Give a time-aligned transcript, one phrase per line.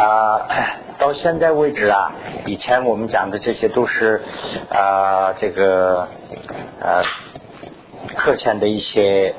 [0.00, 0.48] 啊，
[0.98, 2.12] 到现在为止啊，
[2.46, 4.22] 以前我们讲的这些都是
[4.70, 6.08] 啊，这个
[6.80, 7.02] 呃
[8.16, 9.34] 课前的一些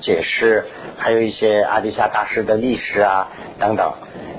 [0.00, 0.66] 解释，
[0.98, 3.28] 还有一些阿底夏大师的历史啊
[3.60, 3.92] 等等。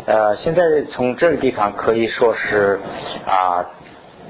[0.06, 0.62] 呃，现在
[0.92, 2.80] 从这个地方可以说是
[3.26, 3.66] 啊。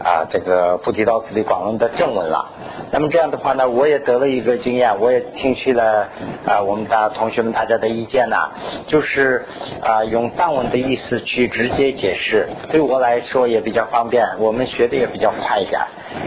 [0.04, 2.50] 啊，这个菩提道次第广论的正文了。
[2.92, 6.10] 那么这样的话呢，我也得了一个经验，我也听取了
[6.46, 8.38] 啊，我们的同学们大家的意见呢，
[8.88, 9.46] 就是
[9.82, 15.82] 啊，用藏文的意思去直接解释，对我来说也比较方便，我们学的也比较快一点。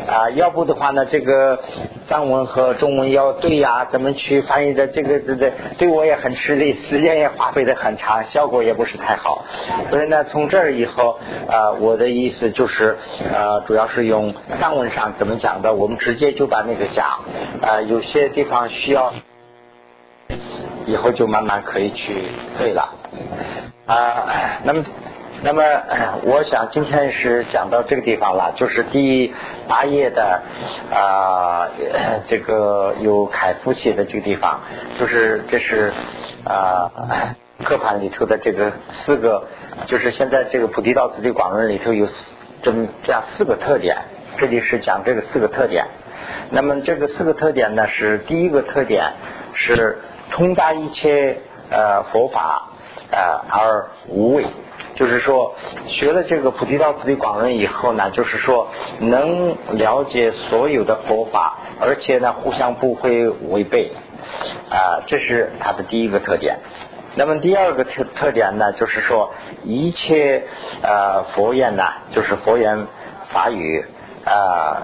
[0.07, 1.59] 啊，要不的话呢，这个
[2.07, 4.87] 藏文和中文要对呀，怎么去翻译的？
[4.87, 9.45] 这个对对，对我也很吃力，时间也花费的很长，效果也不是太好。
[9.91, 12.97] 所以呢，从这儿以后啊，我的意思就是
[13.33, 17.25] 呃，主要是用藏文上怎么讲的，我们直接就把那个讲
[17.63, 19.13] 啊，有些地方需要，
[20.87, 22.29] 以后就慢慢可以去
[22.59, 22.95] 对了
[23.87, 24.61] 啊。
[24.65, 24.85] 那么。
[25.43, 25.63] 那么，
[26.23, 29.35] 我想今天是讲到这个地方了，就是第
[29.69, 30.41] 八页的
[30.91, 31.69] 啊，
[32.27, 34.61] 这个有楷夫写的这个地方，
[34.99, 35.93] 就是这是
[36.47, 36.91] 啊，
[37.63, 39.47] 刻盘里头的这个四个，
[39.87, 42.33] 就是现在这个菩提道次第广论里头有四
[42.65, 43.97] 这么这样四个特点，
[44.39, 45.85] 这里是讲这个四个特点。
[46.51, 49.13] 那么这个四个特点呢，是第一个特点
[49.53, 49.99] 是
[50.31, 51.41] 通达一切
[51.71, 52.71] 呃佛法
[53.11, 54.47] 呃而无畏。
[54.97, 55.57] 就是说，
[55.89, 58.69] 学了这个菩提道次第广论以后呢，就是说
[59.01, 63.91] 能了解所有的佛法，而且呢互相不会违背，
[64.71, 66.61] 啊，这是它的第一个特点。
[67.17, 69.33] 那么第二个特特点呢，就是说
[69.63, 70.45] 一切
[70.83, 72.87] 呃佛言呢，就是佛言
[73.31, 73.85] 法语
[74.25, 74.83] 啊，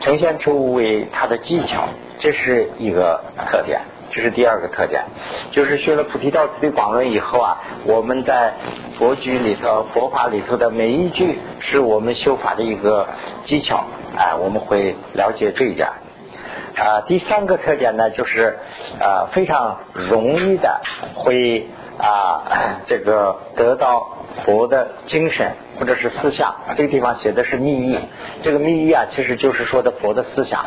[0.00, 1.88] 呈现出为它的技巧，
[2.18, 3.80] 这是一个特点。
[4.10, 5.04] 这是第二个特点，
[5.50, 8.54] 就是学了菩提道次第广论以后啊，我们在
[8.98, 13.06] 佛句里头、佛法里头的每一句，是我们修法的一个
[13.44, 13.84] 技巧，
[14.16, 15.88] 啊，我们会了解这一点。
[16.78, 18.58] 啊，第三个特点呢，就是
[19.00, 20.80] 啊，非常容易的
[21.14, 21.66] 会
[21.98, 26.54] 啊，这个得到佛的精神或者是思想。
[26.76, 27.98] 这个地方写的是密意，
[28.42, 30.64] 这个密意啊，其实就是说的佛的思想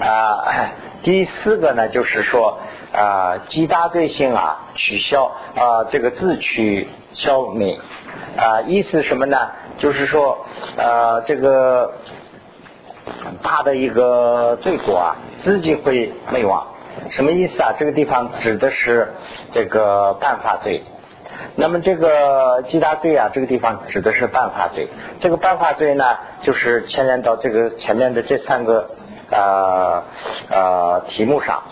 [0.00, 0.72] 啊。
[1.02, 2.58] 第四个呢，就是说
[2.92, 7.78] 啊，极大罪性啊，取消啊，这个自取消灭
[8.36, 9.36] 啊，意思什么呢？
[9.78, 11.92] 就是说啊，这个
[13.42, 16.66] 大的一个罪过啊，自己会灭亡。
[17.10, 17.74] 什么意思啊？
[17.78, 19.12] 这个地方指的是
[19.52, 20.82] 这个办法罪。
[21.56, 24.88] 那么这个极大罪啊，这个地方指的是办法罪。
[25.20, 26.04] 这个办法罪呢，
[26.42, 28.90] 就是牵连到这个前面的这三个。
[29.34, 30.02] 呃
[30.50, 31.62] 呃，题目上，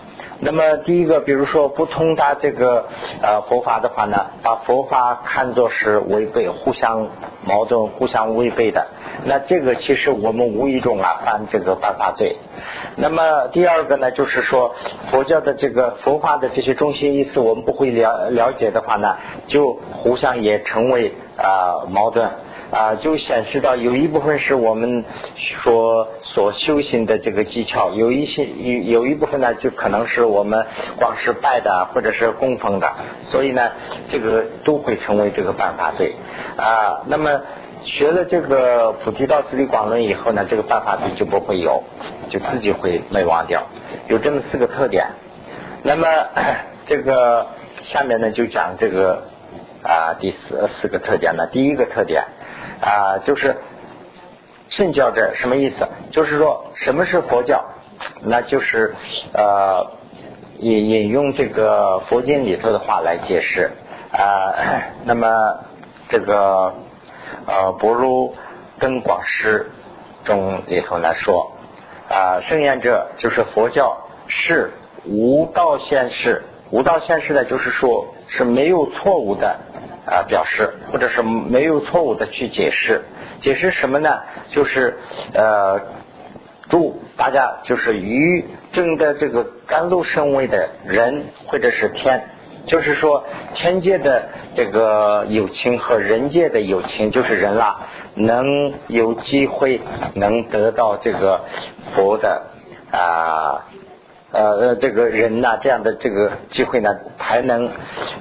[0.43, 2.87] 那么第一个，比如说不通达这个
[3.23, 7.09] 呃佛法的话呢，把佛法看作是违背、互相
[7.45, 8.87] 矛盾、互相违背的，
[9.27, 12.37] 那这个其实我们无意中啊犯这个犯法罪。
[12.97, 14.75] 那么第二个呢，就是说
[15.11, 22.27] 佛教的这个佛法的这些中心意思，我们不会了了解的话呢，就互相也成为啊矛盾
[22.71, 25.05] 啊，就显示到有一部分是我们
[25.37, 26.09] 说。
[26.33, 30.65] 所修行的这个技巧，有一些有有一部分呢，就可能是我们
[30.97, 32.87] 光是拜的或者是供奉的，
[33.23, 33.73] 所以呢，
[34.07, 36.15] 这个都会成为这个办法罪
[36.57, 37.03] 啊。
[37.07, 37.41] 那么
[37.85, 41.83] 学了这个菩提道次第广论以后呢，这个办法罪就不会有，
[42.29, 43.67] 就自己会没忘掉。
[44.07, 45.07] 有这么四个特点。
[45.83, 46.07] 那么
[46.87, 47.49] 这个
[47.83, 49.25] 下面呢，就讲这个
[49.83, 51.49] 啊第四四个特点呢。
[51.51, 52.23] 第一个特点
[52.81, 53.57] 啊，就是。
[54.71, 55.87] 圣教者什么意思？
[56.11, 57.65] 就是说，什么是佛教？
[58.23, 58.95] 那就是
[59.35, 59.93] 呃
[60.59, 63.71] 引引用这个佛经里头的话来解释
[64.11, 64.55] 啊。
[65.05, 65.27] 那么
[66.09, 66.73] 这个
[67.47, 68.35] 呃不如
[68.79, 69.71] 根广师
[70.25, 71.53] 中里头来说
[72.09, 74.73] 啊，圣言者就是佛教是
[75.05, 79.59] 无道现世，无道现世的就是说是没有错误的
[80.07, 83.03] 啊表示，或者是没有错误的去解释。
[83.41, 84.21] 解释什么呢？
[84.51, 84.99] 就是
[85.33, 85.81] 呃，
[86.69, 92.23] 祝大家就是与正的这个甘露圣位的人或者是天，
[92.67, 99.81] 就是说天界的这个友情和人界的友情，就是人啦，能有机会
[100.15, 101.41] 能得到这个
[101.95, 102.43] 佛的
[102.93, 103.67] 啊。
[104.33, 106.89] 呃，这个人呐，这样的这个机会呢，
[107.19, 107.69] 才能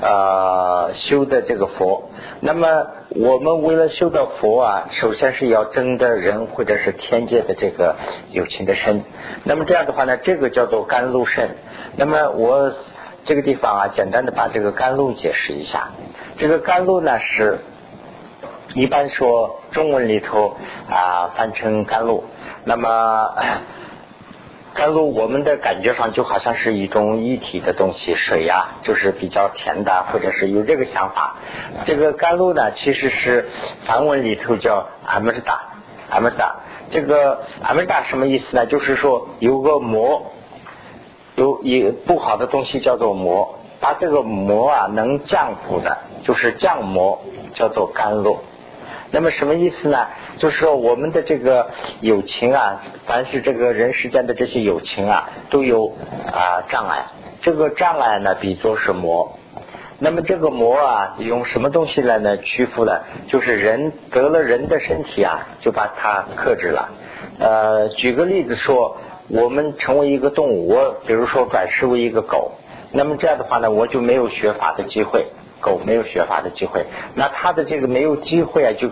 [0.01, 2.09] 呃修的这个佛。
[2.39, 7.95] 那么我们为了修的佛啊，首先是要争得人或者是天界的这个
[8.31, 9.03] 有情的身。
[9.43, 11.49] 那么这样的话呢，这个叫做甘露身。
[11.95, 12.71] 那么我
[13.25, 15.89] 这个地方啊，简单的把这个甘露解释一下。
[16.37, 17.59] 这个甘露呢是，
[18.73, 20.57] 一般说中文里头
[20.89, 22.23] 啊翻成甘露，
[22.63, 23.31] 那么。
[24.73, 31.35] 甘露，我们的感觉上就好像是一种一体的东西，水呀，就是比较甜的，或者是有这个想法。
[31.85, 33.49] 这个甘露呢，其实是
[33.85, 35.59] 梵文里头叫阿曼达，
[36.09, 36.55] 阿曼达。
[36.91, 38.65] 这个阿曼达什么意思呢？
[38.65, 40.31] 就是说有个魔，
[41.35, 47.21] 有一不好的东西叫做魔，把这个魔啊能降服的，就是降魔，
[47.53, 48.39] 叫做甘露。
[49.11, 50.07] 那么什么意思呢？
[50.37, 55.87] 就是说我们的这个友情啊，凡是这个人世间的这些友情啊，都有
[56.31, 57.05] 啊障碍。
[57.41, 59.37] 这个障碍呢，比作是魔。
[59.97, 63.01] 那么这个魔啊，用什么东西来呢屈服呢？
[63.27, 66.89] 就是人得了人的身体啊，就把它克制了。
[67.39, 68.97] 呃，举个例子说，
[69.27, 72.51] 我们成为一个动物，我比如说转世为一个狗，
[72.91, 75.25] 那么这样的话呢，我就没有学法的机会。
[75.61, 76.85] 狗没有学法的机会，
[77.15, 78.89] 那它的这个没有机会啊，就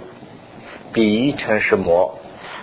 [0.94, 2.20] 比喻成是魔。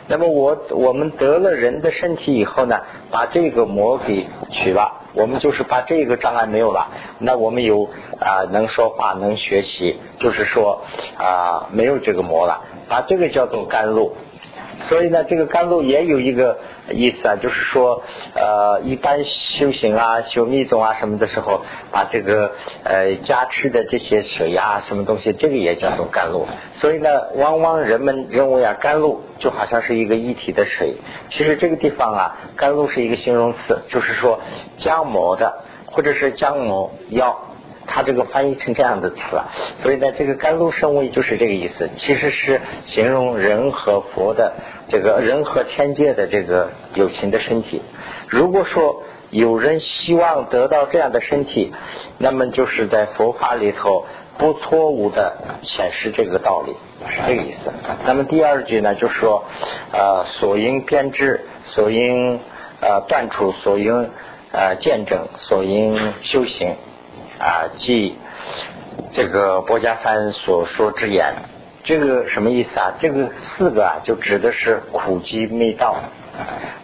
[0.06, 2.78] 那么我我们得了人的身体以后呢，
[3.10, 6.88] 把这个魔给取了，我们就是把这个障碍没有了。
[7.18, 7.88] 那我们有
[8.20, 10.82] 啊能说话能学习，就是说
[11.16, 14.14] 啊没有这个魔了，把这个叫做甘露。
[14.88, 16.58] 所以呢，这个甘露也有一个
[16.90, 18.02] 意思啊，就是说，
[18.34, 22.52] 呃，一般修行啊、修密宗啊什么的时候，把这个
[22.84, 26.46] 呃加持的这些水啊、什么东西，这个也叫做甘露。
[26.80, 30.96] 所以呢，往往人们认为啊，甘露就好像是一个一体的水。
[31.30, 34.40] 其实这个地方啊，甘露是一个形容词，就是说
[34.78, 37.38] 降魔的，或者是降魔药。
[37.86, 39.44] 他这个翻译成这样的词啊，
[39.82, 44.54] 所以呢，这个甘露圣味就是这个意思，其实是形容人和佛的
[44.88, 47.82] 这个人和天界的这个有情的身体。
[48.28, 51.72] 如果说有人希望得到这样的身体，
[52.18, 54.06] 那么就是在佛法里头
[54.38, 56.74] 不错误的显示这个道理，
[57.08, 57.72] 是这个意思。
[58.06, 59.44] 那么第二句呢，就是说，
[59.92, 62.38] 呃，所应编织，所应
[62.80, 64.10] 呃断除，所应
[64.52, 66.76] 呃见证，所应修行。
[67.38, 68.16] 啊，即
[69.12, 71.34] 这个波家帆所说之言，
[71.82, 72.94] 这个什么意思啊？
[73.00, 75.96] 这个四个啊，就指的是苦集灭道。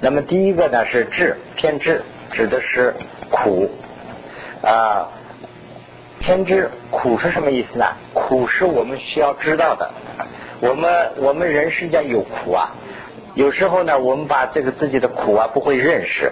[0.00, 2.02] 那么第一个呢是智偏智，
[2.32, 2.94] 指的是
[3.30, 3.70] 苦
[4.62, 5.08] 啊。
[6.20, 7.86] 偏知苦是什么意思呢？
[8.12, 9.90] 苦是我们需要知道的。
[10.60, 12.74] 我们我们人世间有苦啊，
[13.34, 16.30] 有时候呢，我们把这个自己的苦啊不会认识。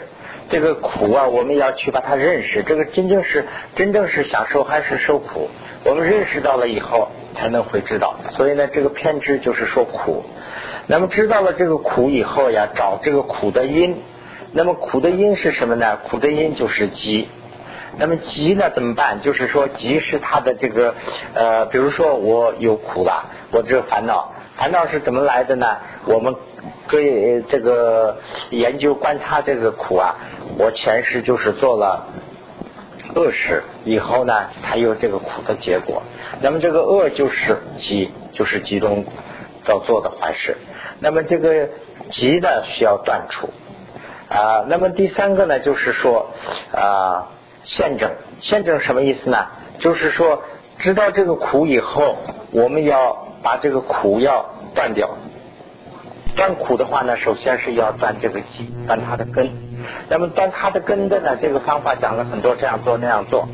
[0.48, 2.62] 这个苦啊，我们要去把它认识。
[2.62, 5.48] 这个真正是真正是享受还是受苦？
[5.84, 8.16] 我们认识到了以后，才能会知道。
[8.30, 10.24] 所以呢，这个偏执就是说苦。
[10.86, 14.02] 那么知道了这个苦以后呀，找这个苦的因。
[14.52, 15.98] 那么苦的因是什么呢？
[16.08, 17.28] 苦的因就是急。
[17.98, 19.20] 那么急呢怎么办？
[19.20, 20.94] 就是说急是他的这个
[21.34, 25.76] 呃，比如说我有苦了，我这个烦恼，烦恼是怎么来的呢？
[26.06, 26.34] 我们。
[26.88, 28.16] 可以这个
[28.50, 30.16] 研究观察这个苦啊，
[30.58, 32.06] 我前世就是做了
[33.14, 36.02] 恶事，以后呢才有这个苦的结果。
[36.40, 39.04] 那么这个恶就是急，就是集中
[39.68, 40.56] 要做的坏事。
[40.98, 41.68] 那么这个
[42.10, 43.50] 急呢需要断除
[44.28, 44.64] 啊。
[44.66, 46.30] 那么第三个呢就是说
[46.72, 47.28] 啊，
[47.64, 49.46] 现证，现证什么意思呢？
[49.78, 50.42] 就是说
[50.78, 52.16] 知道这个苦以后，
[52.50, 54.44] 我们要把这个苦要
[54.74, 55.16] 断掉。
[56.38, 59.50] 断苦的话呢，首先是要断这个基，断它的根。
[60.08, 63.48] 那么断它的根的呢，这个方法讲了很多，这样做那样做。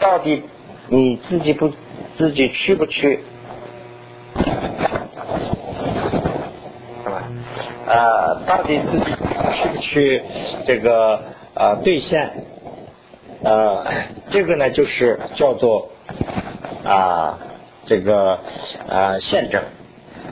[0.00, 0.42] 到底
[0.88, 1.70] 你自己不
[2.16, 3.20] 自己去不去？
[7.04, 7.22] 什么？
[7.86, 9.04] 呃，到底自己
[9.54, 10.22] 去不去
[10.64, 11.20] 这个
[11.54, 12.32] 呃兑现？
[13.42, 13.84] 呃，
[14.30, 15.90] 这个呢就是叫做
[16.82, 17.38] 啊
[17.84, 18.38] 这个
[18.88, 19.62] 呃宪政。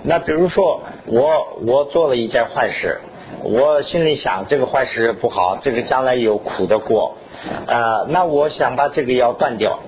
[0.07, 3.01] 那比如说，我我做了一件坏事，
[3.43, 7.17] 我心里想这个坏事不好，这个将来有苦的过，
[7.67, 9.79] 啊，那我想把这个要断掉，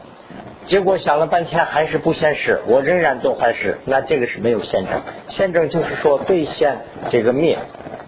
[0.64, 6.78] 结果想了半天还是不现实，我仍然做坏事，那这个是没有现证，现证就是说兑现
[7.10, 7.58] 这个灭，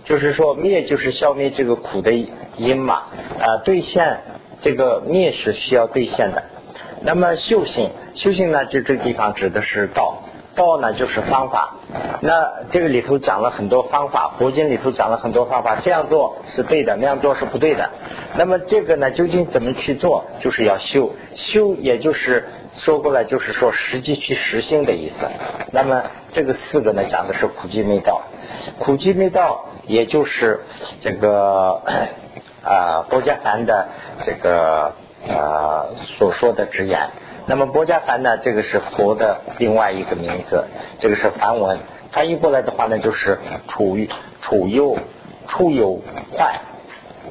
[0.04, 2.12] 就是说灭就是消灭这个苦的
[2.56, 3.02] 因嘛，
[3.38, 4.20] 啊，兑现
[4.62, 6.44] 这个灭是需要兑现的，
[7.02, 10.17] 那么修行修行呢，就这地方指的是道。
[10.58, 11.76] 道呢就是方法，
[12.20, 17.88] 那这个里头讲了很多方法，佛经里头讲了很多方法，这样做是对的，那样做是不对的。
[18.36, 20.24] 那么这个呢，究竟怎么去做？
[20.40, 25.26] 就是要修，修也就是说过来就是说实际去实行的意思。
[25.72, 28.20] 那么这个四个呢，讲的是苦集灭道，
[28.78, 30.60] 苦集灭道也就是
[31.00, 31.80] 这个
[32.64, 33.88] 啊，佛家凡的
[34.22, 34.92] 这个
[35.26, 37.08] 呃所说的直言。
[37.48, 40.66] 那么波伽梵呢，这个是佛的另外一个名字，
[40.98, 41.78] 这个是梵文，
[42.12, 43.38] 翻译过来的话呢，就是
[43.68, 44.10] 处于
[44.42, 44.98] 处忧
[45.46, 45.98] 处有
[46.36, 46.60] 坏。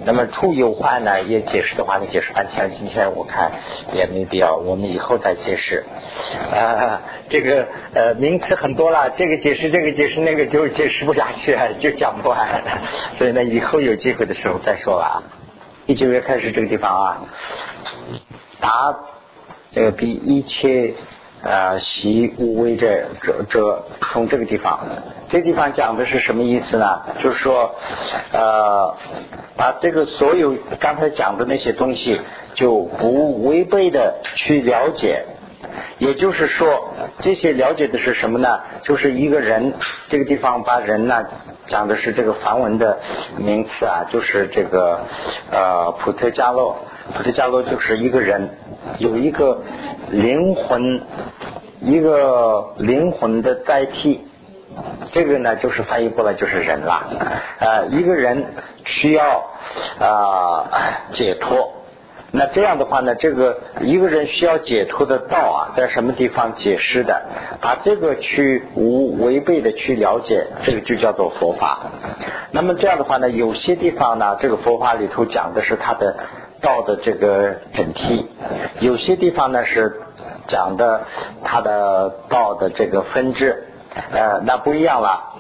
[0.06, 3.52] 那么处有坏呢，也解释的话呢，解释半天，今天我看
[3.94, 5.86] 也没必要，我们以后再解释。
[6.52, 12.64] 啊，这个呃名词很多了，这个解释这个解释那个就解释不下去，就讲不完，
[13.20, 15.22] 所以呢，以后有机会的时候再说吧。
[15.86, 17.22] 第九月开始这个地方啊，
[18.60, 18.98] 答。
[19.78, 20.96] 这个比一切
[21.44, 22.88] 啊习无为者
[23.22, 24.80] 者者，从这个地方，
[25.30, 27.02] 这地方讲的是什么意思呢？
[27.22, 27.76] 就是说，
[28.34, 28.98] 呃，
[29.56, 32.20] 把这个所有刚才讲的那些东西，
[32.56, 35.24] 就不违背的去了解。
[36.00, 38.60] 也就是说，这些了解的是什么呢？
[38.84, 39.74] 就是一个人，
[40.10, 41.22] 这个地方把人呢
[41.68, 42.98] 讲的是这个梵文的
[43.38, 45.02] 名词啊，就是这个
[45.52, 46.78] 呃普特加洛。
[47.16, 48.50] 普特加罗就是一个人，
[49.00, 49.62] 有一个
[50.12, 51.02] 灵魂，
[51.82, 54.22] 一个灵魂的代替，
[55.12, 57.04] 这个呢就是翻译过来就是人了。
[57.60, 58.46] 呃，一个人
[58.86, 59.46] 需要
[60.00, 60.66] 啊
[61.14, 61.74] 解脱，
[62.32, 67.22] 那这样的话呢，这个一个人需要解脱的道啊，在什么地方解释的？
[67.62, 71.80] 把这个去无违背的去了解，这个就叫做佛法。
[72.52, 76.16] 那么这样的话呢，有些地方呢，这个佛法里头讲的是他的。
[76.62, 78.30] 道的这个整体，
[78.80, 80.02] 有些地方呢是
[80.48, 81.06] 讲的
[81.44, 83.68] 它的道的这个分支，
[84.12, 85.36] 呃，那不一样了，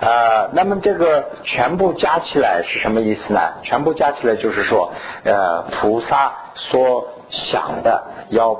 [0.00, 3.40] 呃，那么这个全部加起来是什么意思呢？
[3.62, 4.92] 全部加起来就是说，
[5.24, 8.54] 呃，菩萨所想的、要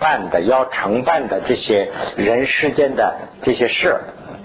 [0.00, 3.96] 办的、要承办的这些人世间的这些事，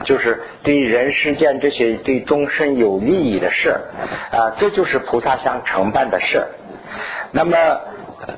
[0.03, 3.79] 就是对人世间这些对众生有利益的事，
[4.31, 6.45] 啊，这就是菩萨想承办的事。
[7.31, 7.55] 那么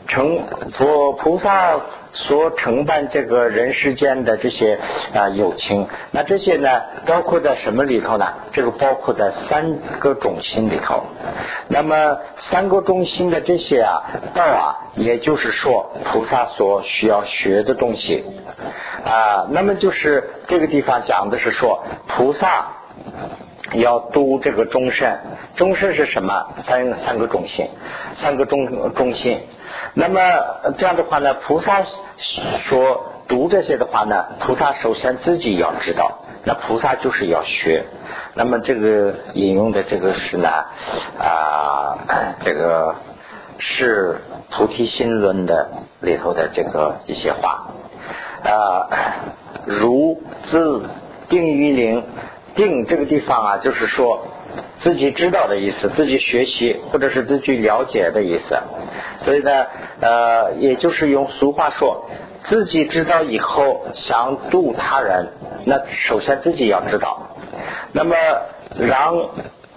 [0.07, 0.43] 成
[0.73, 1.79] 佛菩萨
[2.13, 4.77] 所承办这个人世间的这些
[5.13, 8.27] 啊友情，那这些呢包括在什么里头呢？
[8.51, 11.03] 这个包括在三个中心里头。
[11.67, 14.03] 那么三个中心的这些啊
[14.35, 18.25] 道啊，也就是说菩萨所需要学的东西
[19.05, 19.47] 啊。
[19.49, 22.67] 那么就是这个地方讲的是说菩萨
[23.73, 25.17] 要度这个众生，
[25.55, 26.47] 众生是什么？
[26.67, 27.67] 三三个中心。
[28.17, 29.39] 三个中中心，
[29.93, 30.19] 那么
[30.77, 31.81] 这样的话呢，菩萨
[32.67, 37.85] 说读这些的话呢，菩萨首先自己要知道，那菩萨就是要学。
[38.35, 40.49] 那么这个引用的这个是呢
[41.17, 41.97] 啊，
[42.43, 42.95] 这个
[43.57, 44.19] 是
[44.51, 45.69] 菩提心论的
[46.01, 47.69] 里头的这个一些话
[48.43, 48.89] 啊，
[49.65, 50.83] 如自
[51.29, 52.03] 定于灵，
[52.55, 54.25] 定这个地方啊，就是说。
[54.81, 58.57] 自己知道的意思，自己学习或者是自己了解的意思，
[59.17, 59.65] 所以呢，
[60.01, 62.05] 呃，也就是用俗话说，
[62.41, 65.29] 自己知道以后想度他人，
[65.63, 65.79] 那
[66.09, 67.29] 首先自己要知道，
[67.93, 68.13] 那么
[68.77, 69.29] 让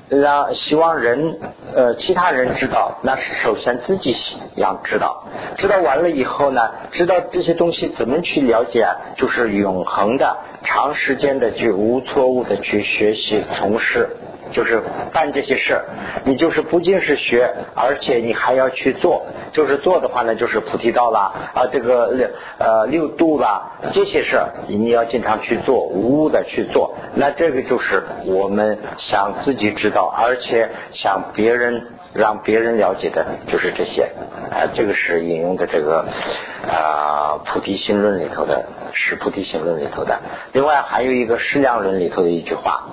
[0.08, 1.38] 让希望人
[1.74, 4.14] 呃其他人知道，那是首先自己
[4.54, 5.24] 要知道，
[5.56, 14.08] 知道完了以后呢，知道这些东西怎么去了解，就是永恒的、长时间的去无错误的去学习从事。
[14.54, 14.80] 就是
[15.12, 15.84] 办这些事儿，
[16.24, 19.26] 你就是不仅是学，而且你还要去做。
[19.52, 26.94] 就是做的话呢，就是菩提道啦啊，这个六呃六度啦这些事儿，你要经常去做，无误的去做。
[27.14, 34.08] 那这个就是我们想自己知道，而且想别人让别人了解的，就是这些
[34.50, 34.70] 啊。
[34.74, 36.06] 这个是引用的这个
[36.68, 40.18] 啊菩提心论里头的，是菩提心论里头的。
[40.52, 42.86] 另外还有一个释量论里头的一句话。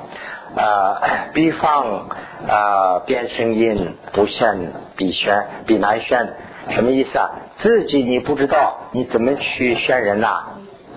[0.56, 1.02] 啊，
[1.34, 2.10] 比方
[2.48, 6.28] 啊，变声音不炫比炫比难炫，
[6.72, 7.30] 什么意思啊？
[7.58, 10.44] 自己你不知道，你怎么去炫人呐？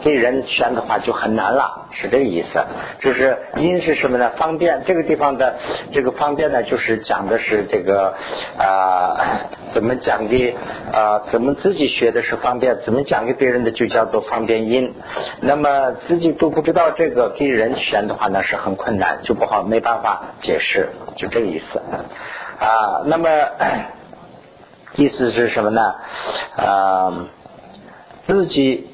[0.05, 2.63] 给人选的话就很难了，是这个意思。
[2.99, 4.31] 就是因是什么呢？
[4.37, 5.57] 方便这个地方的
[5.91, 8.15] 这个方便呢，就是讲的是这个
[8.59, 9.17] 啊，
[9.73, 10.55] 怎么讲的
[10.93, 11.21] 啊？
[11.29, 12.77] 怎么自己学的是方便？
[12.83, 14.95] 怎么讲给别人的就叫做方便因。
[15.41, 21.81] 那么自己都不知道这个给人选的话呢，是很困难，就不好没办法解释，就这个意思
[22.61, 23.03] 啊。
[23.07, 23.29] 那么
[24.97, 25.95] 意思是什么呢？
[26.57, 27.27] 啊，
[28.27, 28.91] 自己。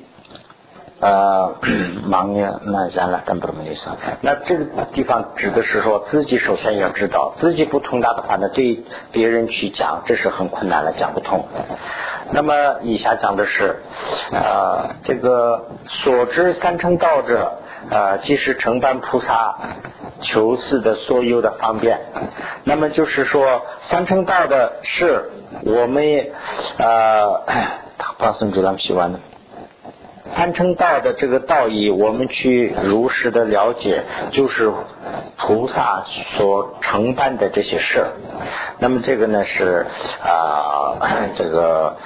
[1.01, 1.55] 呃，
[2.05, 3.81] 忙呀，那下了，但不这么意思。
[4.21, 11.49] 那这个地方指的是说，自己首先要知道，自己不通达的话呢，对别人去讲，这是很困难了，讲不通。
[12.33, 13.83] 那么以下讲的是，
[14.31, 17.53] 呃，这个所知三乘道者，
[17.91, 19.57] 呃，即是承办菩萨
[20.21, 21.99] 求事的所有的方便。
[22.65, 25.31] 那么就是说，三乘道的是
[25.65, 26.05] 我们
[26.77, 27.43] 呃，
[27.97, 29.19] 他发生这样喜欢的。
[30.35, 34.73] 贪嗔道的这个道义，我们去如实的了解，就是
[35.37, 36.05] 菩萨
[36.37, 38.07] 所承办的这些事儿。
[38.79, 39.87] 那么这个呢是
[40.23, 40.97] 啊，
[41.37, 41.97] 这个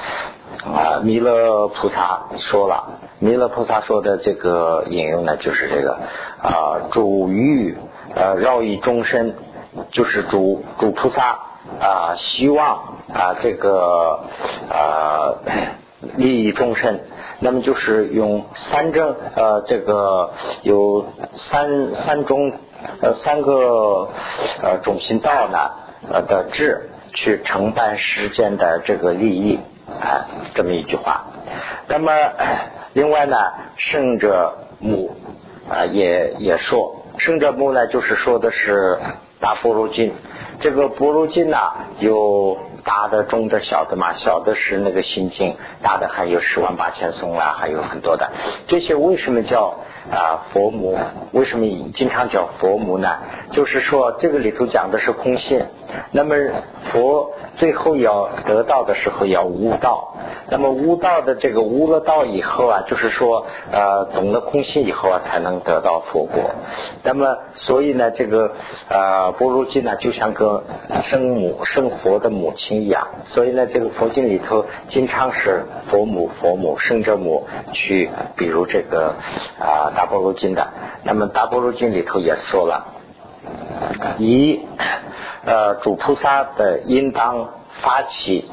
[0.64, 5.98] 啊弥勒菩萨说了，弥勒菩萨说的这个引用呢，就是这个
[6.42, 7.76] 啊主欲
[8.14, 9.34] 呃绕以众生，
[9.90, 11.38] 就是主主菩萨
[11.80, 14.20] 啊希望啊这个
[14.70, 15.34] 啊
[16.16, 16.98] 利益众生。
[17.40, 20.30] 那么就是用三正呃，这个
[20.62, 22.52] 有三三种
[23.00, 24.08] 呃三个
[24.62, 25.58] 呃中心道呢
[26.10, 29.58] 呃的智去承办世间的这个利益
[30.00, 31.26] 啊，这么一句话。
[31.88, 32.12] 那么
[32.92, 33.36] 另外呢，
[33.76, 35.16] 圣者母
[35.68, 38.98] 啊也也说，圣者母呢就是说的是
[39.40, 40.12] 大波罗经，
[40.60, 41.58] 这个波罗经呢
[41.98, 42.56] 有。
[42.84, 48.30] 大的、中的、小的嘛，小的是那个心经，大的还有十万八千松啦，还有很多的。
[48.68, 49.78] 这些为什么叫
[50.10, 50.98] 啊佛母？
[51.32, 53.08] 为什么经常叫佛母呢？
[53.52, 55.66] 就是说这个里头讲的是空性，
[56.12, 56.34] 那么
[56.92, 57.30] 佛。
[57.56, 60.16] 最后要得到的时候要悟道，
[60.50, 66.50] 那么悟道的这个悟了道以后啊，就是说呃懂了空性以后啊，才能得到佛果。
[67.04, 68.50] 那么所以呢，这个
[68.88, 70.64] 呃般若经呢，就像个
[71.04, 73.06] 生母生佛的母亲一样。
[73.26, 79.14] 所以呢，这个佛经里头经常是佛母佛母生者母去，比如这个
[79.60, 80.66] 啊大般若经的。
[81.04, 82.84] 那么大般若经里头也说了，
[84.18, 84.60] 一。
[85.46, 87.50] 呃，主菩萨的应当
[87.82, 88.50] 发起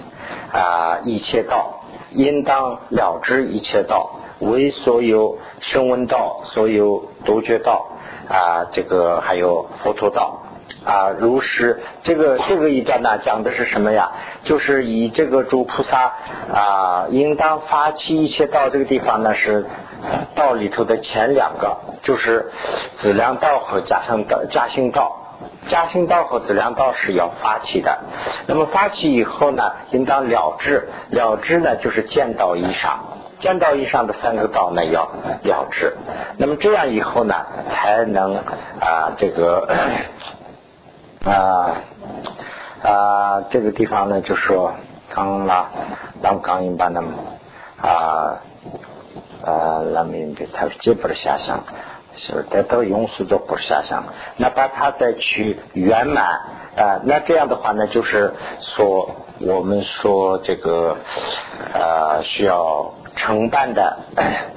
[0.51, 7.87] 啊一切道，应当了知一切道，为所有声闻道、所有独觉道
[8.27, 10.41] 啊，这个还有佛陀道
[10.83, 14.11] 啊，如是这个这个一段呢，讲的是什么呀？
[14.43, 16.13] 就是以这个诸菩萨
[16.53, 19.65] 啊，应当发起一切道这个地方呢，是
[20.35, 22.51] 道里头的前两个，就是
[22.97, 25.17] 质量道和加上的加行道。
[25.69, 27.99] 加行道和质量道是要发起的，
[28.47, 32.99] 那么发起以后呢，应当了知，了知呢就是见道以上，
[33.39, 35.09] 见道以上的三个道呢要
[35.43, 35.95] 了知，
[36.37, 37.35] 那么这样以后呢，
[37.71, 39.67] 才能啊这个
[41.25, 41.81] 啊
[42.83, 44.73] 啊这个地方呢就说
[45.13, 45.69] 刚啦，
[46.21, 47.01] 当刚一般的
[47.81, 48.41] 啊
[49.43, 51.63] 啊那么的他接不了下乡。
[52.17, 54.03] 是得到庸俗都不下乡，
[54.35, 56.25] 那把它再去圆满
[56.75, 58.33] 啊，那这样的话呢，就是
[58.75, 60.97] 说我们说这个
[61.73, 63.99] 呃需要承办的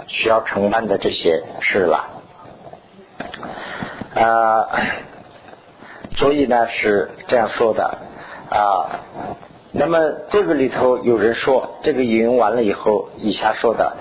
[0.09, 2.05] 需要承办的这些事了
[4.14, 4.66] 啊，
[6.16, 7.98] 所以呢是这样说的
[8.50, 9.00] 啊。
[9.72, 9.98] 那么
[10.31, 13.96] 这个里头有人说，这个引用完了以后，以下说的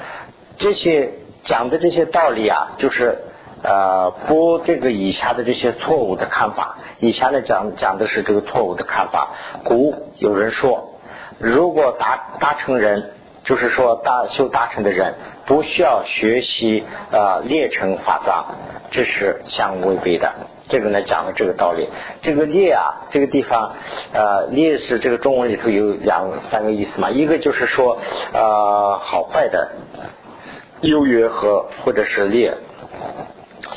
[0.57, 1.13] 这些
[1.45, 3.17] 讲的这些道理啊，就是。
[3.65, 9.29] 呃，播这个以下的这些错误的看法，以下呢讲讲的是这个错误的看法。
[9.63, 10.99] 古有人说，
[11.39, 13.11] 如果达达成人，
[13.43, 15.13] 就是说大修大乘的人，
[15.45, 18.45] 不需要学习呃列成法藏，
[18.91, 20.33] 这是相违背的。
[20.69, 21.89] 这个呢讲了这个道理。
[22.21, 23.73] 这个列啊，这个地方
[24.13, 27.99] 呃列是这个中文里头有两三个意思嘛，一个就是说
[28.31, 29.71] 呃好坏的
[30.81, 32.55] 优越和或者是劣。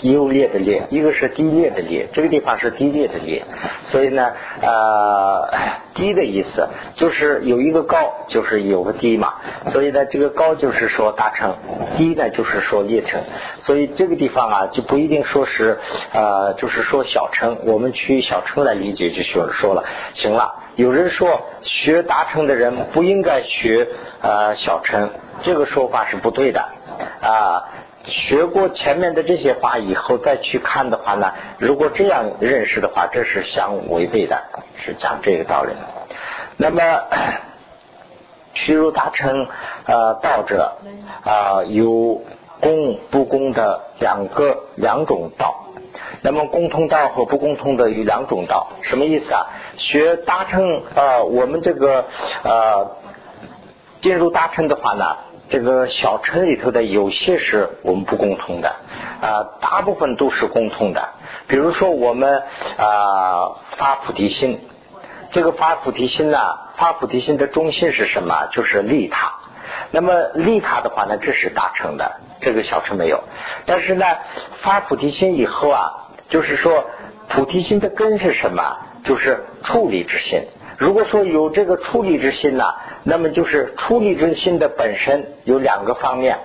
[0.03, 3.45] 优劣的劣，一个是低劣的劣，这个地方是低劣的劣，
[3.91, 5.49] 所以呢，呃，
[5.95, 9.35] 低的意思就是有一个高，就是有个低嘛，
[9.71, 11.57] 所以呢，这个高就是说大成，
[11.97, 13.21] 低呢就是说劣成，
[13.61, 15.79] 所以这个地方啊就不一定说是
[16.13, 23.89] 呃，就是说小成，我们取小成来理解就说说了，行了，有人说学大成的人不应该学
[24.21, 25.11] 呃小成，
[25.43, 26.61] 这个说法是不对的。
[27.23, 27.65] 啊。
[28.07, 34.41] 学过前面的这些话以后再去看的话呢，如果这样认识的话，这是相违背的，
[34.85, 35.73] 是讲这个道理。
[36.57, 36.81] 那么，
[38.55, 39.49] 虚如大乘
[39.87, 40.77] 呃道者
[41.25, 42.23] 啊，有
[42.61, 45.65] 公不公的两个两种道。
[46.23, 49.47] 那么共通道和不共通的有两种道，什么意思啊？
[49.77, 52.05] 学大乘啊，我们这个
[52.43, 52.97] 呃
[54.01, 55.17] 进入大乘的话呢？
[55.49, 58.69] 这个小乘里头的有些是我们不共通的
[59.21, 61.09] 啊，大部分都是共通的。
[61.47, 62.43] 比如说我们
[62.77, 64.61] 啊发菩提心，
[65.31, 66.39] 这个发菩提心呢，
[66.77, 68.49] 发菩提心的中心是什么？
[68.51, 69.33] 就是利他。
[69.93, 73.23] 那么利他的话呢，这是大成的，这个小乘没有。
[73.67, 74.05] 但是呢，
[74.63, 76.85] 发菩提心以后啊，就是说
[77.29, 78.79] 菩提心的根是什么？
[79.05, 80.43] 就是处理之心。
[80.79, 82.65] 如果说有这个出离之心呢，
[83.03, 86.39] 那么就是出离之心的本身有两个方面。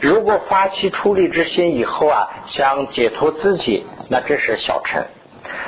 [0.00, 5.02] 如果发起出离之心以后啊，想解脱自己，那这是小乘；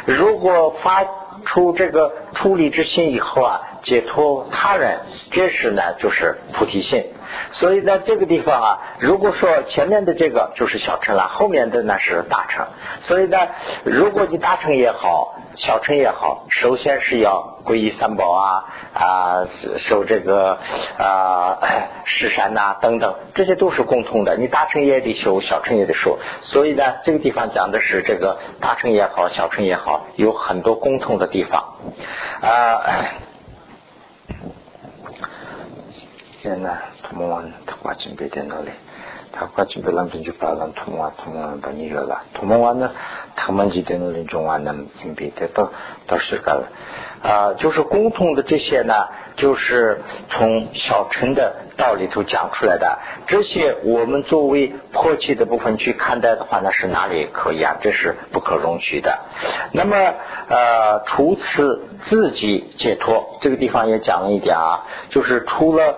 [0.04, 1.04] 如果发
[1.44, 7.04] 出这个出离之心以后啊，解脱他人，这是呢就是菩提心。
[7.52, 12.66] 所以在这个地方啊，如果说前面的这个就是小乘了，后面的呢是大乘。
[13.02, 13.38] 所以呢，
[13.84, 18.64] 如果你大乘也好，小乘也好，首先是要皈依三宝啊
[18.94, 19.46] 啊，
[19.78, 20.58] 受这个
[20.98, 21.58] 啊
[22.06, 24.36] 十善呐等等，这些都是共通的。
[24.36, 26.18] 你大乘也得修，小乘也得修。
[26.42, 31.74] 所以呢，这个地方讲的是这个大乘也好，小乘也好，有很多共通的地方
[32.40, 33.27] 啊。
[36.48, 38.70] 现在呢土木王他挂金币在那里。
[39.30, 42.22] 他挂金币那边就把那土木王土木王把你惹了。
[42.32, 42.90] 土木王呢
[43.36, 45.70] 他们几点钟领中完了金币得到
[46.06, 46.64] 到十个
[47.22, 48.94] 啊就是共同的这些呢
[49.36, 52.98] 就是从小陈的道里头讲出来的。
[53.26, 57.76] 这些我们作为迫切的部分去看待的话呢是哪里可以啊？
[57.82, 59.18] 这是不可容许的。
[59.72, 59.94] 那么
[60.48, 65.94] 呃除此自己解脱这个地方也讲了一点啊就是除了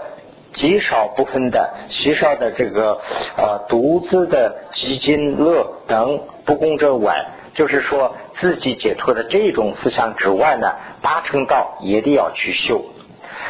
[0.54, 3.00] 极少部分的极少的这个
[3.36, 7.14] 呃独自的基金乐等不共者外，
[7.54, 12.84] 就是说自己解脱的这种思想之外呢，八成道也得要去修。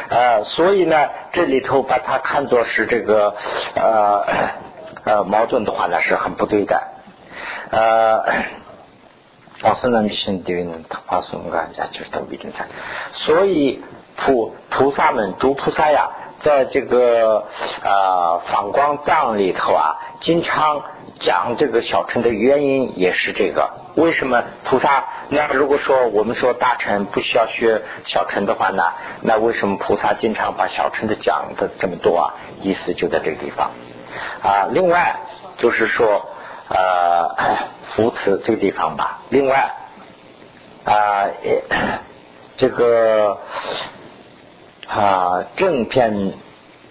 [0.09, 3.35] 呃，所以呢，这里头把它看作是这个
[3.75, 4.25] 呃
[5.03, 6.83] 呃矛盾的话呢，是很不对的。
[7.71, 8.23] 呃，
[9.61, 12.65] 老僧人心对呢，他发送个家就是都一定在。
[13.13, 13.81] 所以
[14.17, 16.11] 菩菩萨们诸菩萨呀。
[16.43, 17.45] 在这个
[17.83, 20.81] 啊反光藏里头啊，经常
[21.19, 23.69] 讲这个小乘的原因也是这个。
[23.95, 25.03] 为什么菩萨？
[25.29, 28.83] 那如果说我们说大乘不需要学小乘的话呢？
[29.21, 32.33] 那为什么菩萨经常把小乘的讲的这么多啊？
[32.61, 33.71] 意思就在这个地方
[34.41, 34.67] 啊。
[34.71, 35.15] 另外
[35.57, 36.25] 就是说
[36.69, 37.35] 呃
[37.93, 39.19] 扶持这个地方吧。
[39.29, 39.71] 另外
[40.85, 41.27] 啊
[42.57, 43.37] 这个。
[44.93, 46.33] 啊，正片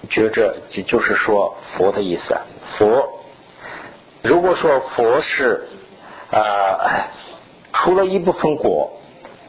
[0.08, 2.34] 觉着，就就是说佛的意思。
[2.78, 3.20] 佛，
[4.22, 5.68] 如果说佛是
[6.32, 7.08] 啊，
[7.74, 8.90] 出了一部分果，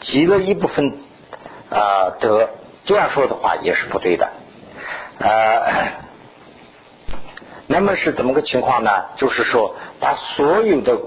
[0.02, 0.98] 积了一部分
[1.70, 2.50] 啊德，
[2.84, 4.26] 这样说的话也是不对的。
[5.20, 5.64] 啊，
[7.68, 8.92] 那么是怎么个情况呢？
[9.16, 11.00] 就是说，把所有的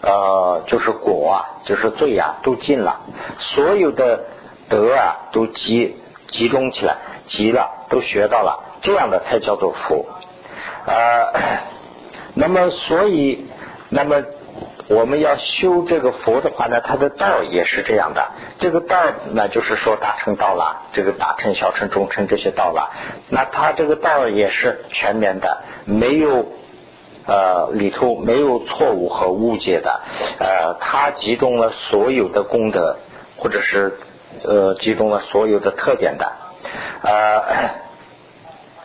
[0.00, 2.98] 呃，就是果啊，就是罪啊，都尽了，
[3.38, 4.24] 所有的
[4.70, 5.94] 德啊，都积。
[6.30, 6.96] 集中起来，
[7.28, 10.04] 集了都学到了，这样的才叫做佛。
[10.86, 11.32] 呃，
[12.34, 13.46] 那么所以，
[13.88, 14.22] 那么
[14.88, 18.28] 我们要修这个佛的话呢，它的道也是这样的。
[18.58, 18.96] 这个道
[19.32, 22.90] 呢，就是说大乘道了，这个大乘、小乘、中乘这些道了。
[23.28, 26.46] 那它这个道也是全面的，没有
[27.26, 30.00] 呃里头没有错误和误解的。
[30.38, 32.98] 呃，它集中了所有的功德，
[33.36, 33.98] 或者是。
[34.44, 36.32] 呃，集中了所有的特点的，
[37.02, 37.70] 呃，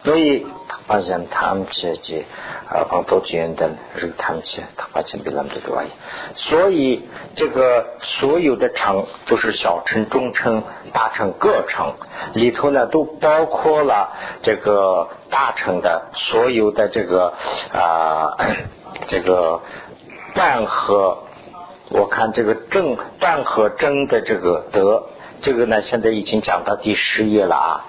[0.04, 0.46] 所以
[0.88, 2.26] 发现他们这些
[2.68, 5.90] 啊，帮助资源等，是他们些他发现比那么多而已。
[6.36, 11.94] 所以这个所有的城，就是小城、中城、大城各城
[12.34, 17.34] 里头呢，都包括了这个大城的所有的这个
[17.74, 18.38] 啊，
[19.08, 19.62] 这个
[20.34, 21.24] 半和，
[21.90, 25.04] 我看这个正半和正的这个德。
[25.42, 27.86] 这个呢，现在已经讲到第十页了啊，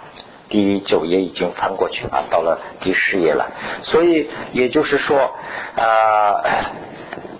[0.49, 3.51] 第九页已经翻过去了，到了第十页了。
[3.83, 5.31] 所以也就是说，
[5.77, 6.43] 呃，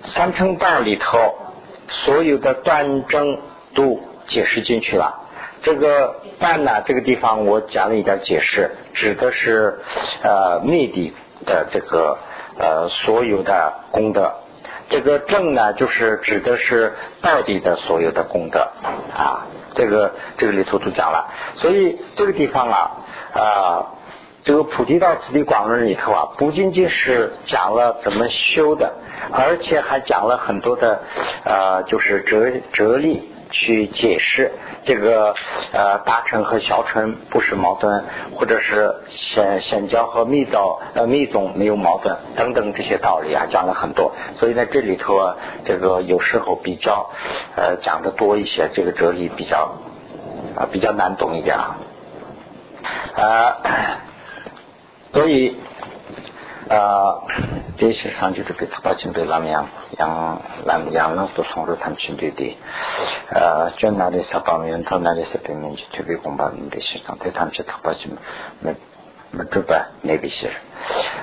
[0.05, 1.35] 三乘半里头
[1.87, 3.39] 所有的断证
[3.73, 5.19] 都解释进去了。
[5.63, 9.79] 这个半呢，这个地方我讲了一点解释，指的是
[10.21, 11.13] 呃内地
[11.45, 12.17] 的这个
[12.59, 14.33] 呃所有的功德。
[14.89, 18.59] 这个正呢，就是指的是道地的所有的功德
[19.15, 19.47] 啊。
[19.75, 22.91] 这个这个里头都讲了，所以这个地方啊
[23.33, 23.85] 啊，
[24.43, 28.93] 这个菩提道次第广论里头啊，不仅仅是讲了怎么修的，
[29.31, 31.01] 而且还讲了很多的
[31.45, 34.51] 呃，就是哲哲理去解释
[34.83, 35.35] 这个
[35.71, 38.03] 呃大乘和小乘不是矛盾，
[38.35, 44.11] 或者是显显教和密道呃密宗没有矛盾等等这些道理啊，讲了很多。
[44.39, 47.11] 所以在这里头啊，这个有时候比较
[47.55, 49.77] 呃讲的多一些，这个哲理比较
[50.57, 51.77] 啊比较难懂一点啊。
[55.13, 55.55] 所以
[56.69, 57.23] 啊，
[57.77, 62.57] 这些上就是给他把军队拉样养养养了都送入他们军队的，
[63.29, 68.15] 呃，就那里是方面，到那里是平民就特别公办那些上，对他们去他把金
[68.59, 68.75] 没
[69.31, 70.51] 没准备那个些，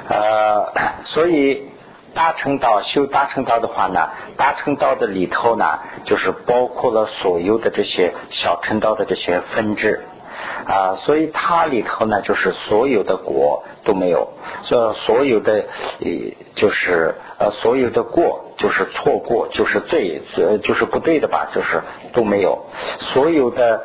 [0.08, 0.72] 呃，
[1.06, 1.68] 所以。
[2.12, 10.02] 大乘道修大乘道的话呢，大乘道的里头呢，就是包括了所有的这些小乘道的这些分支
[10.66, 14.28] 啊，所以它里头呢，就是所有的果都没有，
[14.64, 15.64] 所所有的
[16.00, 16.06] 呃
[16.54, 20.20] 就是呃所有的过就是错过就是罪
[20.62, 22.58] 就是不对的吧，就是都没有，
[23.12, 23.80] 所有的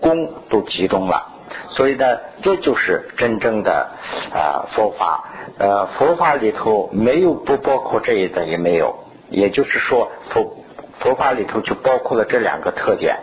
[0.00, 1.26] 功都集中了，
[1.70, 3.88] 所以呢，这就是真正的
[4.32, 5.24] 啊佛法。
[5.58, 8.94] 呃，佛法里头没有不包括这一点，也没有。
[9.30, 10.56] 也就是说，佛
[11.00, 13.16] 佛法里头就包括了这两个特点。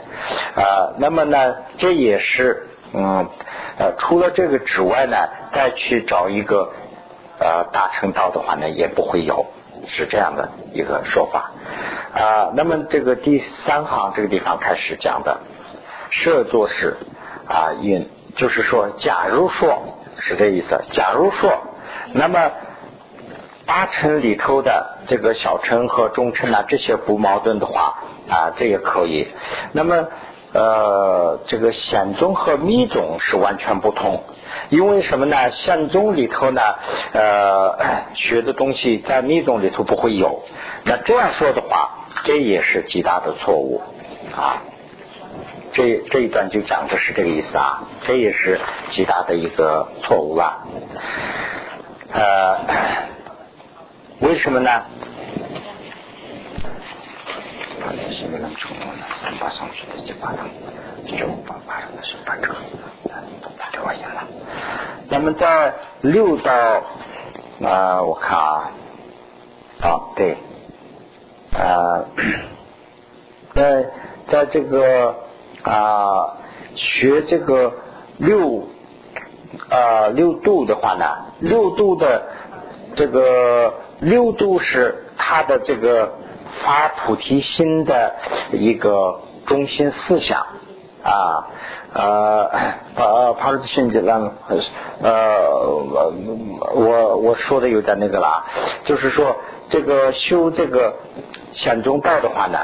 [0.56, 3.28] 啊，那么呢，这也是嗯
[3.78, 5.18] 呃，除了这个之外呢，
[5.54, 6.72] 再去找一个
[7.40, 9.46] 呃大乘道的话呢，也不会有，
[9.88, 11.52] 是这样的一个说法。
[12.14, 15.40] 啊，那么这个第三行这个地方开始讲的，
[16.10, 16.96] 设作是
[17.48, 19.82] 啊运，就是说，假如说
[20.20, 21.52] 是这意思，假如说。
[22.16, 22.52] 那么
[23.66, 29.28] 八乘里头的这个小乘和中乘啊，这些不矛盾的话啊，这也可以。
[29.72, 30.08] 那么
[30.54, 34.24] 呃，这个显宗和密宗是完全不同，
[34.70, 35.50] 因为什么呢？
[35.50, 36.62] 显宗里头呢，
[37.14, 37.76] 呃，
[38.14, 40.44] 学的东西在密宗里头不会有。
[40.84, 43.82] 那这样说的话，这也是极大的错误
[44.36, 44.62] 啊。
[45.74, 48.60] 这这一段就讲的是这个意思啊，这也是
[48.92, 50.68] 极大的一个错误了。
[52.12, 52.60] 呃，
[54.22, 54.70] 为什么呢？
[57.82, 59.04] 把那些那种程度呢？
[59.22, 60.50] 三八上去的几八层
[61.06, 62.56] 九把八上的是班车
[63.04, 64.24] 那你都八百块钱了？
[65.10, 66.52] 那么在六到
[67.62, 68.72] 啊我看啊
[69.82, 70.38] 啊对
[71.52, 72.06] 啊
[73.54, 73.86] 在
[74.32, 75.16] 在这个
[75.64, 76.38] 啊
[76.76, 77.74] 学这个
[78.18, 78.66] 六
[79.70, 81.06] 啊六度的话呢
[81.40, 82.24] 六度的
[82.96, 86.14] 这个六度是他的这个
[86.64, 88.16] 发菩提心的
[88.52, 90.46] 一个中心思想
[91.04, 91.48] 啊，
[91.94, 92.50] 呃，
[92.96, 94.32] 呃，帕罗心经让
[95.02, 95.50] 呃，
[96.76, 98.46] 我我说的有点那个了，
[98.86, 99.36] 就是说
[99.70, 100.94] 这个修这个
[101.52, 102.58] 显宗道的话呢，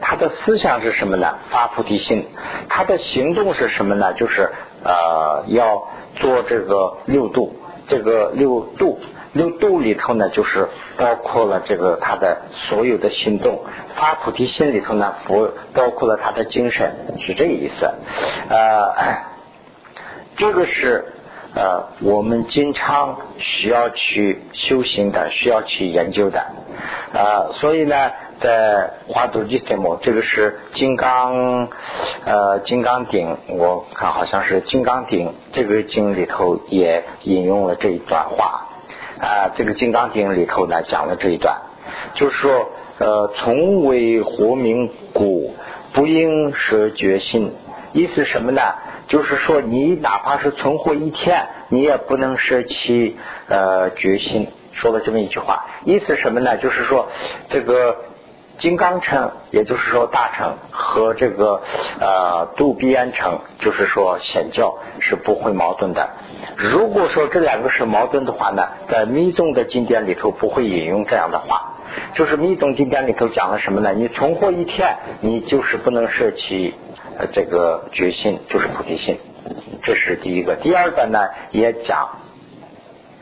[0.00, 1.34] 他的思想是什么呢？
[1.50, 2.26] 发菩提心，
[2.68, 4.12] 他的行动是什么呢？
[4.14, 4.50] 就是
[4.84, 5.82] 呃要。
[6.20, 7.56] 做这个六度，
[7.88, 9.00] 这个六度，
[9.32, 13.60] 六度里头呢，就是包括了这个他的所有的行动，
[13.96, 16.92] 发菩提心里头呢，佛包括了他的精神，
[17.26, 17.86] 是这个意思。
[18.48, 18.94] 呃，
[20.36, 21.04] 这个是
[21.54, 26.40] 呃我们经常需要去修行的，需要去研究的
[27.12, 27.96] 啊，所以呢。
[28.40, 31.68] 在华都吉节目，这个是金刚
[32.24, 38.66] 呃金刚顶，我看好像是金刚顶这个经里头也引用了这一段话
[39.22, 41.56] 啊，这个金刚经里头呢讲了这一段，
[42.14, 45.54] 就是说呃从未活明故，
[45.92, 47.54] 不应舍决心，
[47.92, 48.60] 意思什么呢？
[49.06, 56.56] 就是说你哪怕是存活一天，你也不能舍弃呃决心，说了这么一句话，意思什么呢？
[56.56, 57.08] 就是说
[57.48, 57.96] 这个。
[58.58, 61.62] 金刚乘，也就是说大乘和这个
[61.98, 66.08] 呃度必安乘，就是说显教是不会矛盾的。
[66.56, 71.68] 如果说这两个是矛盾的话呢，在密宗的经典里头不会引用这样的话。
[72.14, 73.92] 就是密宗经典里头讲了什么呢？
[73.92, 76.74] 你存活一天，你就是不能舍弃
[77.32, 79.18] 这个决心，就是菩提心。
[79.82, 80.56] 这是第一个。
[80.56, 81.18] 第二个呢，
[81.50, 82.08] 也讲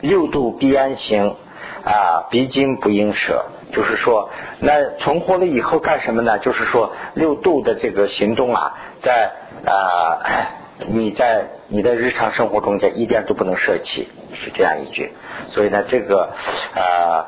[0.00, 1.34] 六度必安行
[1.84, 3.44] 啊，毕竟不应舍。
[3.72, 6.38] 就是说，那存活了以后干什么呢？
[6.38, 9.30] 就是说，六度的这个行动啊，在
[9.64, 10.18] 啊，
[10.88, 15.12] 你在你的日常生活中间一点都不能舍弃，是这样一句。
[15.48, 16.32] 所以呢，这个
[16.74, 17.26] 呃，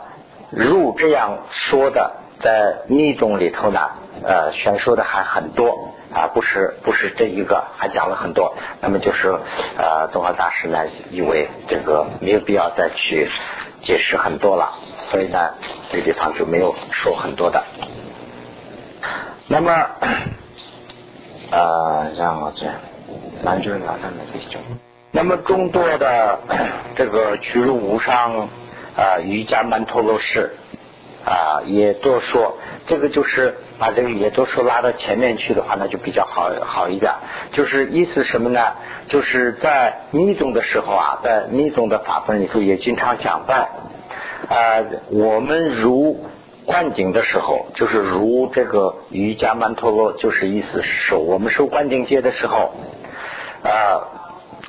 [0.50, 3.80] 如这样说的，在密宗里头呢，
[4.22, 8.54] 呃，宣说的还很多啊，不是不是这一个，还讲了很多。
[8.80, 9.28] 那么就是
[9.76, 10.78] 呃，东华大师呢，
[11.10, 13.28] 以为这个没有必要再去
[13.82, 14.72] 解释很多了。
[15.10, 15.54] 所以呢，
[15.90, 17.62] 这地方就没有说很多的。
[19.48, 19.72] 那么，
[21.50, 22.74] 呃，让我这样
[23.42, 24.59] 南就是哪三的比较。
[25.11, 26.38] 那么众多的
[26.96, 28.48] 这个屈辱无上
[28.96, 30.51] 啊瑜伽曼陀罗士
[31.25, 37.12] 啊，也都说这个就是把这个也都说拉到前面去的话，那就比较好好一点。
[37.53, 38.61] 就是意思什么呢？
[39.09, 43.55] 就是在密宗的时候啊，在密宗的法分里头也经常讲到，
[44.48, 46.25] 啊，我们如
[46.64, 52.72] 灌顶的时候，就是如这个瑜伽曼陀罗，就是意思是说，我们受灌顶戒的时候，
[53.62, 53.70] 啊，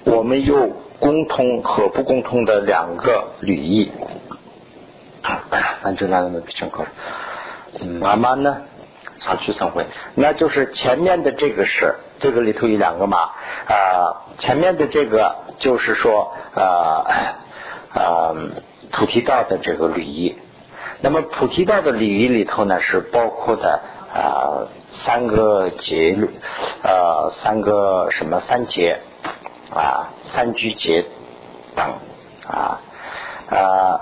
[0.06, 3.92] 我们有共通和不共通的两个履仪。
[5.84, 6.86] 那就那么正课，
[8.00, 8.58] 慢慢呢，
[9.20, 13.18] 上去生会，那就是前面的这个是这个里头有两个嘛。
[13.68, 17.06] 啊，前面的这个就是说啊
[17.94, 18.36] 啊
[18.92, 20.36] 菩提道的这个礼仪，
[21.04, 23.82] 那么菩提道的礼仪里头呢是包括的
[24.14, 24.64] 啊
[25.06, 26.30] 三个节律
[26.82, 29.02] 啊三个什么三节
[29.70, 31.06] 啊三居节
[31.76, 31.86] 等
[32.48, 32.80] 啊
[33.50, 34.00] 啊。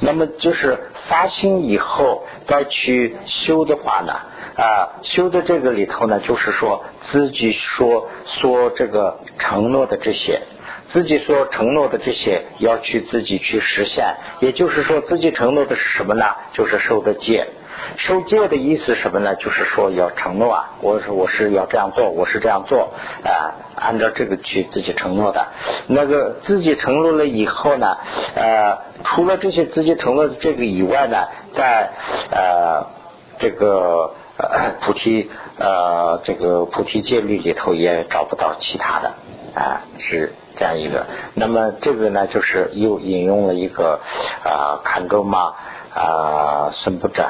[0.00, 4.12] 那么就是发心以后再去修的话呢，
[4.56, 10.40] 啊，修的这个里头呢，就是说自己说说这个承诺的这些，
[10.90, 16.24] 自己所承诺的这些要去自己去实现，也就是说自己承诺的是什么呢？
[16.52, 17.48] 就是受的戒。
[17.98, 19.36] 受戒的意思什么呢？
[19.36, 22.92] 就是说要承诺啊，我说我是要这样做，我是这样做
[23.24, 25.46] 啊，按照这个去自己承诺的。
[25.86, 27.96] 那个自己承诺了以后呢，
[28.34, 31.16] 呃，除了这些自己承诺的这个以外呢，
[31.54, 31.90] 在
[32.30, 32.86] 呃
[33.38, 39.12] 这个呃菩提呃这个菩提戒律里头也找不到其他的
[39.56, 41.06] 啊，是这样一个。
[41.34, 43.98] 那么这个呢，就是又引用了一个
[44.44, 45.54] 啊，坎州嘛
[45.92, 47.28] 啊，孙不者。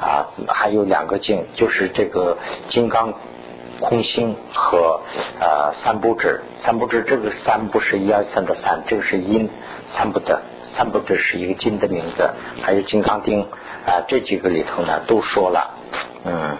[0.00, 2.38] 啊，还有两个经，就是这个
[2.70, 3.12] 金刚
[3.80, 5.02] 空心和
[5.38, 6.40] 呃三不止。
[6.64, 9.50] 三不止这个三不是一二三的三，这个是阴
[9.94, 10.40] 三不得，
[10.74, 12.30] 三不得是一个金的名字。
[12.62, 13.42] 还有金刚丁
[13.84, 15.70] 啊，这几个里头呢都说了，
[16.24, 16.56] 嗯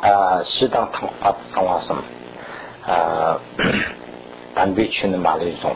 [0.00, 2.04] 啊，适当通啊，通话什么
[2.86, 3.40] 啊，
[4.54, 5.74] 单臂群的马律宗，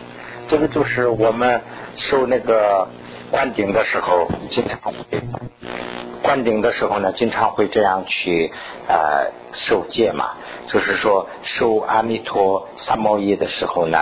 [0.48, 1.60] 这个就是我们
[1.96, 2.88] 受那个
[3.30, 5.20] 灌顶的时候经常会。
[6.22, 8.50] 灌顶的时候呢，经常会这样去
[8.88, 10.30] 呃受戒嘛，
[10.68, 13.98] 就是说受阿弥陀三摩耶的时候呢，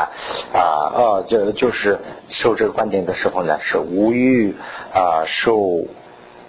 [0.55, 0.62] 啊
[0.95, 4.55] 哦就就是受这个灌顶的时候呢，是无欲
[4.95, 5.57] 啊受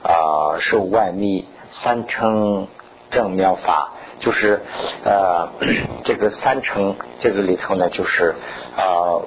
[0.03, 1.47] 啊受外密
[1.81, 2.67] 三称
[3.13, 4.61] 正妙法，就是
[5.05, 5.47] 呃
[6.03, 8.35] 这个三乘这个里头呢，就是
[8.75, 9.21] 啊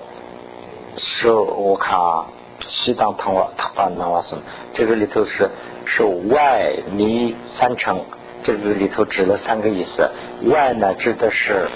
[1.20, 2.27] 受我看啊
[2.68, 4.37] 西藏唐瓦塔巴那瓦什，
[4.75, 5.49] 这个里头是。
[5.88, 8.05] 受外密三乘，
[8.42, 10.11] 这个里头指了三个意思。
[10.51, 11.68] 外呢，指的是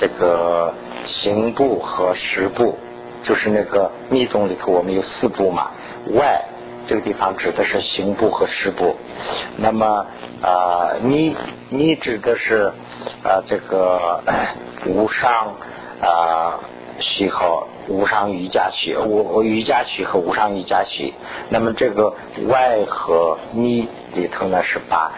[0.00, 0.74] 这个
[1.06, 2.76] 行部和识部，
[3.22, 5.70] 就是那个密宗里头我们有四部嘛。
[6.14, 6.44] 外
[6.88, 8.96] 这个地方指的是行部和师部。
[9.56, 10.06] 那么
[10.42, 11.36] 啊，你
[11.70, 12.72] 你指的是
[13.22, 14.22] 啊这个
[14.86, 15.54] 无上
[16.00, 16.60] 啊。
[17.00, 21.12] 虚和无上瑜伽虚，无瑜伽虚和无上瑜伽虚。
[21.48, 22.14] 那么这个
[22.46, 25.10] 外和密里头呢，是把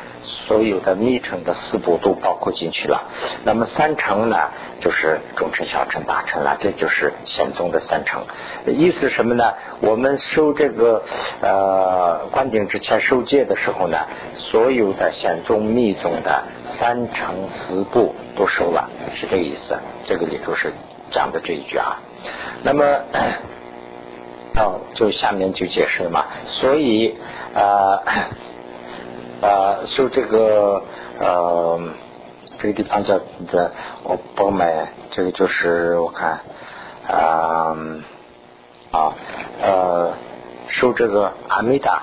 [0.46, 3.02] 所有的密乘的四部都包括进去了。
[3.44, 4.36] 那么三乘呢，
[4.80, 8.22] 就是中乘、小乘、大乘了，这就是显宗的三乘。
[8.66, 9.52] 意思什么呢？
[9.80, 11.02] 我们受这个
[11.40, 13.98] 呃观顶之前受戒的时候呢，
[14.38, 16.44] 所有的显宗、密宗的
[16.78, 19.76] 三乘四部都收了，是这个意思。
[20.06, 20.72] 这个里头是。
[21.12, 22.02] 讲的这一句啊，
[22.64, 22.84] 那么
[24.58, 26.24] 哦，就下面就解释了嘛。
[26.60, 27.16] 所以
[27.54, 28.02] 呃
[29.40, 30.82] 呃，受这个
[31.18, 31.80] 呃
[32.58, 33.18] 这个地方叫
[33.48, 33.72] 的
[34.02, 36.40] 我不买，这个就是我看
[37.08, 37.76] 啊
[38.90, 39.12] 啊
[39.60, 40.12] 呃
[40.68, 42.02] 受这个阿弥达，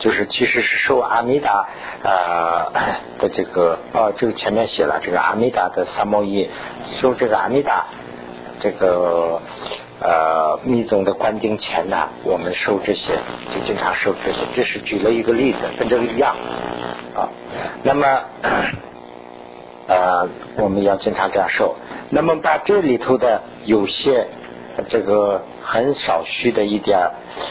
[0.00, 1.68] 就是其实是受阿弥达
[2.02, 2.72] 啊
[3.18, 6.50] 的这个啊，这个前面写了这个阿弥达的三摩耶，
[7.00, 7.86] 受这个阿弥达。
[8.58, 9.42] 这个
[10.00, 13.18] 呃密宗的关顶前呢，我们收这些，
[13.54, 14.38] 就经常收这些。
[14.54, 16.36] 这是举了一个例子，跟这个一样
[17.14, 17.28] 啊。
[17.82, 18.06] 那么
[19.88, 21.74] 呃，我们要经常这样收。
[22.10, 24.26] 那么把这里头的有些
[24.88, 26.98] 这个很少虚的一点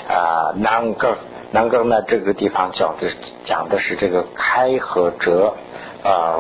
[0.08, 1.16] 啊囊根，
[1.52, 3.10] 囊根呢这个地方讲的
[3.46, 5.56] 讲的是这个开和折
[6.04, 6.40] 啊。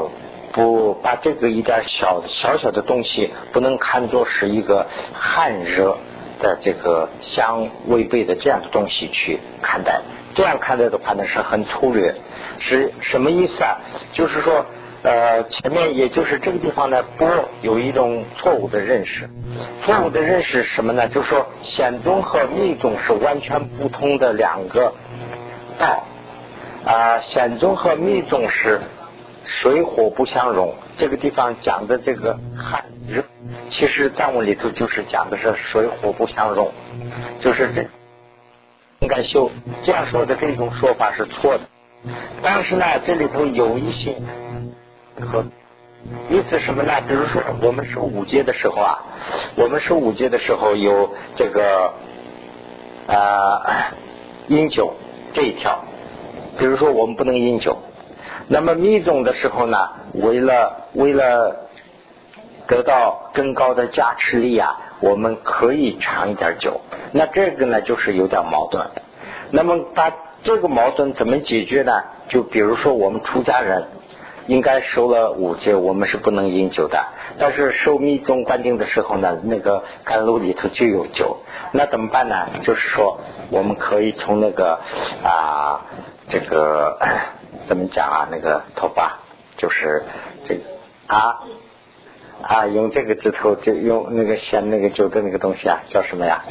[0.55, 5.97] 不把这个一点小小小的东西不能看作是一个寒热
[6.39, 9.99] 的这个相违背的这样的东西去看待，
[10.33, 12.15] 这样看待的话呢是很粗略，
[12.59, 13.81] 是什么意思啊？
[14.13, 14.65] 就是说
[15.03, 17.27] 呃前面也就是这个地方呢不
[17.61, 19.29] 有一种错误的认识，
[19.83, 21.09] 错误的认识是什么呢？
[21.09, 24.93] 就是说显宗和密宗是完全不同的两个
[25.77, 26.05] 道
[26.85, 28.79] 啊，显宗和密宗是
[29.45, 30.73] 水火不相容。
[30.97, 33.23] 这个地方讲的这个寒热，
[33.69, 36.71] 其实藏文里头就是讲的是水火不相容，
[37.39, 37.85] 就是这
[38.99, 39.51] 应该修
[39.83, 41.61] 这样说的这种说法是错的。
[42.41, 44.15] 但是呢，这里头有一些
[45.19, 45.43] 和
[46.29, 46.93] 意思什么呢？
[47.07, 48.99] 比如说我们受五戒的时候啊，
[49.55, 51.93] 我们受五戒的时候有这个
[53.07, 53.91] 啊
[54.47, 54.93] 饮酒
[55.33, 55.83] 这一条，
[56.57, 57.77] 比如说我们不能饮酒。
[58.47, 59.77] 那么密宗的时候呢，
[60.13, 61.55] 为了为了
[62.67, 64.69] 得到更高的加持力啊，
[64.99, 66.79] 我们可以尝一点酒。
[67.11, 68.85] 那这个呢，就是有点矛盾。
[69.49, 70.11] 那么把
[70.43, 72.03] 这个矛盾怎么解决呢？
[72.29, 73.87] 就比如说我们出家人
[74.45, 77.03] 应该受了五戒，我们是不能饮酒的。
[77.39, 81.37] 但是受密宗灌顶的时候呢，那个甘露里头就有酒，
[81.71, 82.47] 那怎么办呢？
[82.61, 83.19] 就是说
[83.49, 84.79] 我们可以从那个
[85.23, 85.81] 啊
[86.29, 86.95] 这个。
[87.67, 88.27] 怎么讲啊？
[88.31, 89.19] 那个头发
[89.57, 90.03] 就是
[90.47, 90.61] 这个
[91.07, 91.39] 啊
[92.41, 96.43] 啊，用这个指头就用那个掀那个酒的那个东西啊，叫什么呀？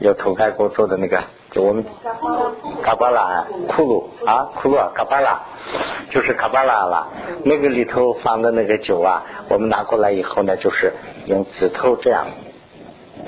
[0.00, 1.84] 有头盖骨做的那个，就我们
[2.82, 5.40] 卡巴拉库鲁啊，库鲁卡巴拉，
[6.10, 7.08] 就是卡巴拉了。
[7.44, 10.92] 那个里头放的那个酒啊，我们拿过来以后呢，就是
[11.26, 12.26] 用指头这样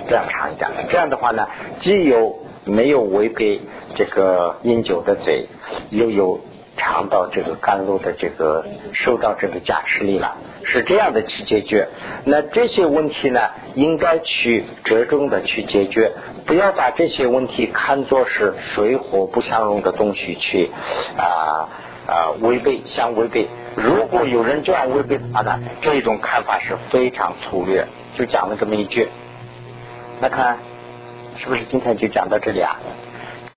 [0.08, 0.70] 这样尝一下。
[0.90, 1.48] 这样的话呢，
[1.80, 3.60] 既有没有违背
[3.94, 5.46] 这个饮酒的嘴，
[5.90, 6.40] 又有。
[6.80, 8.64] 尝到这个甘露的这个
[8.94, 11.86] 受到这个加持力了，是这样的去解决。
[12.24, 13.40] 那这些问题呢，
[13.74, 16.10] 应该去折中的去解决，
[16.46, 20.70] 不要把这些问题看作是水火不相容的东西去
[21.18, 21.68] 啊
[22.06, 23.46] 啊违背相违背。
[23.76, 27.86] 如果有人这样违背的话呢，这种看法是非常粗略。
[28.16, 29.08] 就讲了这么一句，
[30.20, 30.58] 那看
[31.38, 32.76] 是不是今天就讲到这里啊？